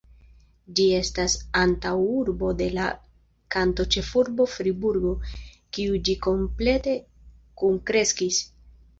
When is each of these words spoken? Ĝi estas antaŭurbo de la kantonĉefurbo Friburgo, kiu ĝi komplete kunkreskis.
Ĝi 0.77 0.83
estas 0.99 1.33
antaŭurbo 1.63 2.47
de 2.61 2.69
la 2.77 2.85
kantonĉefurbo 3.55 4.47
Friburgo, 4.53 5.11
kiu 5.77 5.99
ĝi 6.09 6.15
komplete 6.29 6.95
kunkreskis. 7.63 8.41